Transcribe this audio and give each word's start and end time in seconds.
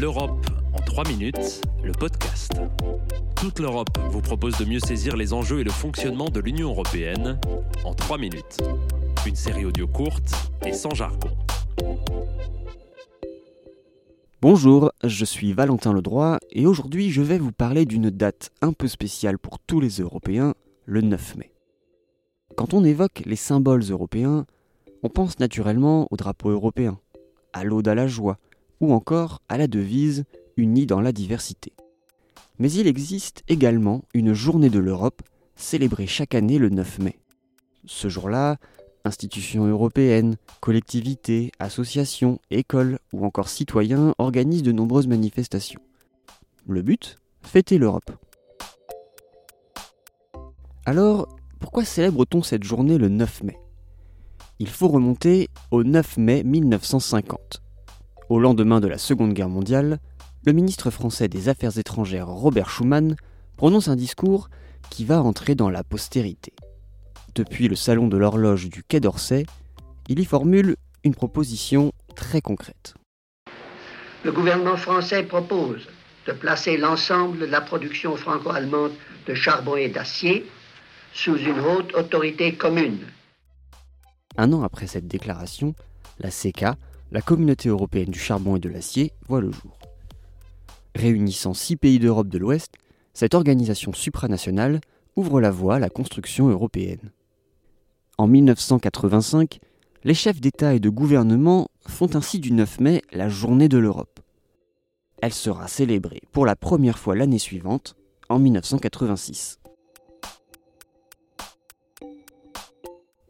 L'Europe 0.00 0.46
en 0.72 0.78
3 0.78 1.06
minutes, 1.06 1.60
le 1.84 1.92
podcast. 1.92 2.52
Toute 3.36 3.58
l'Europe 3.58 3.98
vous 4.10 4.22
propose 4.22 4.56
de 4.56 4.64
mieux 4.64 4.80
saisir 4.80 5.16
les 5.16 5.34
enjeux 5.34 5.60
et 5.60 5.64
le 5.64 5.70
fonctionnement 5.70 6.30
de 6.30 6.40
l'Union 6.40 6.70
européenne 6.70 7.38
en 7.84 7.92
3 7.92 8.16
minutes. 8.16 8.56
Une 9.26 9.36
série 9.36 9.66
audio 9.66 9.86
courte 9.86 10.32
et 10.64 10.72
sans 10.72 10.94
jargon. 10.94 11.28
Bonjour, 14.40 14.92
je 15.04 15.26
suis 15.26 15.52
Valentin 15.52 15.92
Ledroit 15.92 16.38
et 16.50 16.66
aujourd'hui 16.66 17.10
je 17.10 17.20
vais 17.20 17.38
vous 17.38 17.52
parler 17.52 17.84
d'une 17.84 18.08
date 18.08 18.50
un 18.62 18.72
peu 18.72 18.88
spéciale 18.88 19.38
pour 19.38 19.58
tous 19.58 19.80
les 19.80 20.00
Européens, 20.00 20.54
le 20.86 21.02
9 21.02 21.36
mai. 21.36 21.52
Quand 22.56 22.72
on 22.72 22.82
évoque 22.82 23.22
les 23.26 23.36
symboles 23.36 23.84
européens, 23.90 24.46
on 25.02 25.10
pense 25.10 25.38
naturellement 25.38 26.08
au 26.10 26.16
drapeau 26.16 26.48
européen, 26.48 26.98
à 27.52 27.62
l'Aude 27.62 27.88
à 27.88 27.94
la 27.94 28.06
joie, 28.06 28.38
ou 28.82 28.92
encore 28.92 29.40
à 29.48 29.56
la 29.56 29.68
devise 29.68 30.24
Unis 30.58 30.86
dans 30.86 31.00
la 31.00 31.12
diversité. 31.12 31.72
Mais 32.58 32.70
il 32.70 32.86
existe 32.86 33.42
également 33.48 34.02
une 34.12 34.34
journée 34.34 34.68
de 34.68 34.78
l'Europe 34.78 35.22
célébrée 35.56 36.06
chaque 36.06 36.34
année 36.34 36.58
le 36.58 36.68
9 36.68 36.98
mai. 36.98 37.18
Ce 37.86 38.08
jour-là, 38.08 38.58
institutions 39.04 39.64
européennes, 39.64 40.36
collectivités, 40.60 41.52
associations, 41.58 42.38
écoles 42.50 42.98
ou 43.12 43.24
encore 43.24 43.48
citoyens 43.48 44.14
organisent 44.18 44.62
de 44.62 44.72
nombreuses 44.72 45.06
manifestations. 45.06 45.80
Le 46.66 46.82
but? 46.82 47.16
Fêter 47.42 47.78
l'Europe. 47.78 48.10
Alors, 50.84 51.28
pourquoi 51.60 51.84
célèbre-t-on 51.84 52.42
cette 52.42 52.64
journée 52.64 52.98
le 52.98 53.08
9 53.08 53.44
mai? 53.44 53.58
Il 54.58 54.68
faut 54.68 54.88
remonter 54.88 55.48
au 55.70 55.82
9 55.82 56.18
mai 56.18 56.42
1950. 56.44 57.62
Au 58.32 58.40
lendemain 58.40 58.80
de 58.80 58.88
la 58.88 58.96
Seconde 58.96 59.34
Guerre 59.34 59.50
mondiale, 59.50 59.98
le 60.46 60.54
ministre 60.54 60.90
français 60.90 61.28
des 61.28 61.50
Affaires 61.50 61.76
étrangères 61.76 62.28
Robert 62.28 62.70
Schuman 62.70 63.14
prononce 63.58 63.88
un 63.88 63.94
discours 63.94 64.48
qui 64.88 65.04
va 65.04 65.20
entrer 65.20 65.54
dans 65.54 65.68
la 65.68 65.84
postérité. 65.84 66.54
Depuis 67.34 67.68
le 67.68 67.76
salon 67.76 68.08
de 68.08 68.16
l'horloge 68.16 68.70
du 68.70 68.82
Quai 68.84 69.00
d'Orsay, 69.00 69.44
il 70.08 70.18
y 70.18 70.24
formule 70.24 70.76
une 71.04 71.14
proposition 71.14 71.92
très 72.16 72.40
concrète. 72.40 72.94
Le 74.24 74.32
gouvernement 74.32 74.78
français 74.78 75.24
propose 75.24 75.86
de 76.26 76.32
placer 76.32 76.78
l'ensemble 76.78 77.38
de 77.38 77.44
la 77.44 77.60
production 77.60 78.16
franco-allemande 78.16 78.92
de 79.26 79.34
charbon 79.34 79.76
et 79.76 79.90
d'acier 79.90 80.46
sous 81.12 81.36
une 81.36 81.60
haute 81.60 81.94
autorité 81.94 82.54
commune. 82.54 83.00
Un 84.38 84.54
an 84.54 84.62
après 84.62 84.86
cette 84.86 85.06
déclaration, 85.06 85.74
la 86.18 86.30
CECA, 86.30 86.76
la 87.12 87.20
Communauté 87.20 87.68
européenne 87.68 88.10
du 88.10 88.18
charbon 88.18 88.56
et 88.56 88.60
de 88.60 88.70
l'acier 88.70 89.12
voit 89.28 89.42
le 89.42 89.52
jour. 89.52 89.78
Réunissant 90.94 91.52
six 91.52 91.76
pays 91.76 91.98
d'Europe 91.98 92.28
de 92.28 92.38
l'Ouest, 92.38 92.72
cette 93.12 93.34
organisation 93.34 93.92
supranationale 93.92 94.80
ouvre 95.14 95.40
la 95.40 95.50
voie 95.50 95.74
à 95.74 95.78
la 95.78 95.90
construction 95.90 96.48
européenne. 96.48 97.12
En 98.16 98.26
1985, 98.26 99.60
les 100.04 100.14
chefs 100.14 100.40
d'État 100.40 100.74
et 100.74 100.80
de 100.80 100.88
gouvernement 100.88 101.68
font 101.86 102.16
ainsi 102.16 102.38
du 102.38 102.50
9 102.50 102.80
mai 102.80 103.02
la 103.12 103.28
journée 103.28 103.68
de 103.68 103.78
l'Europe. 103.78 104.20
Elle 105.20 105.34
sera 105.34 105.68
célébrée 105.68 106.22
pour 106.32 106.46
la 106.46 106.56
première 106.56 106.98
fois 106.98 107.14
l'année 107.14 107.38
suivante, 107.38 107.94
en 108.30 108.38
1986. 108.38 109.58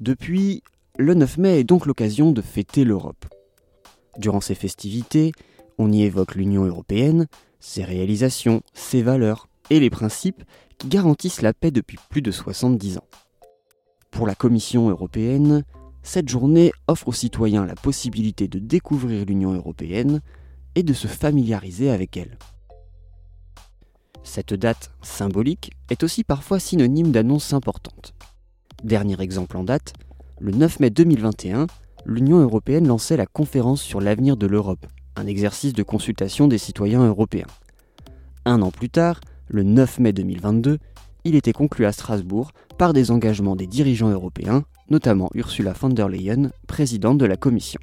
Depuis, 0.00 0.64
le 0.96 1.14
9 1.14 1.38
mai 1.38 1.60
est 1.60 1.64
donc 1.64 1.86
l'occasion 1.86 2.32
de 2.32 2.42
fêter 2.42 2.84
l'Europe. 2.84 3.24
Durant 4.18 4.40
ces 4.40 4.56
festivités, 4.56 5.32
on 5.78 5.92
y 5.92 6.02
évoque 6.02 6.34
l'Union 6.34 6.64
européenne, 6.64 7.26
ses 7.60 7.84
réalisations, 7.84 8.62
ses 8.74 9.00
valeurs 9.00 9.48
et 9.70 9.78
les 9.78 9.90
principes 9.90 10.42
qui 10.78 10.88
garantissent 10.88 11.40
la 11.40 11.54
paix 11.54 11.70
depuis 11.70 11.98
plus 12.10 12.20
de 12.20 12.32
70 12.32 12.98
ans. 12.98 13.06
Pour 14.10 14.26
la 14.26 14.34
Commission 14.34 14.90
européenne, 14.90 15.64
cette 16.02 16.28
journée 16.28 16.72
offre 16.88 17.08
aux 17.08 17.12
citoyens 17.12 17.64
la 17.64 17.74
possibilité 17.76 18.48
de 18.48 18.58
découvrir 18.58 19.24
l'Union 19.24 19.52
européenne 19.52 20.20
et 20.74 20.82
de 20.82 20.94
se 20.94 21.06
familiariser 21.06 21.90
avec 21.90 22.16
elle. 22.16 22.38
Cette 24.24 24.54
date 24.54 24.90
symbolique 25.00 25.70
est 25.90 26.02
aussi 26.02 26.24
parfois 26.24 26.58
synonyme 26.58 27.12
d'annonces 27.12 27.52
importantes. 27.52 28.14
Dernier 28.82 29.20
exemple 29.20 29.56
en 29.56 29.64
date, 29.64 29.92
le 30.40 30.52
9 30.52 30.80
mai 30.80 30.90
2021, 30.90 31.66
l'Union 32.08 32.40
européenne 32.40 32.88
lançait 32.88 33.18
la 33.18 33.26
conférence 33.26 33.82
sur 33.82 34.00
l'avenir 34.00 34.38
de 34.38 34.46
l'Europe, 34.46 34.86
un 35.14 35.26
exercice 35.26 35.74
de 35.74 35.82
consultation 35.82 36.48
des 36.48 36.56
citoyens 36.56 37.06
européens. 37.06 37.46
Un 38.46 38.62
an 38.62 38.70
plus 38.70 38.88
tard, 38.88 39.20
le 39.46 39.62
9 39.62 39.98
mai 39.98 40.14
2022, 40.14 40.78
il 41.24 41.34
était 41.34 41.52
conclu 41.52 41.84
à 41.84 41.92
Strasbourg 41.92 42.52
par 42.78 42.94
des 42.94 43.10
engagements 43.10 43.56
des 43.56 43.66
dirigeants 43.66 44.08
européens, 44.08 44.64
notamment 44.88 45.28
Ursula 45.34 45.74
von 45.74 45.90
der 45.90 46.08
Leyen, 46.08 46.50
présidente 46.66 47.18
de 47.18 47.26
la 47.26 47.36
Commission. 47.36 47.80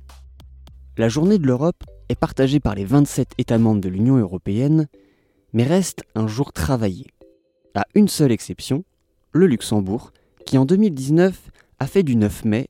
La 0.97 1.07
journée 1.07 1.37
de 1.37 1.45
l'Europe 1.45 1.83
est 2.09 2.19
partagée 2.19 2.59
par 2.59 2.73
les 2.73 2.85
27 2.85 3.33
États 3.37 3.59
membres 3.59 3.81
de 3.81 3.89
l'Union 3.89 4.17
européenne, 4.17 4.87
mais 5.53 5.63
reste 5.63 6.01
un 6.15 6.25
jour 6.25 6.51
travaillé. 6.51 7.05
À 7.75 7.85
une 7.93 8.07
seule 8.07 8.31
exception, 8.31 8.85
le 9.33 9.45
Luxembourg, 9.45 10.13
qui 10.47 10.57
en 10.57 10.65
2019 10.65 11.51
a 11.77 11.85
fait 11.85 12.01
du 12.01 12.15
9 12.15 12.45
mai 12.45 12.69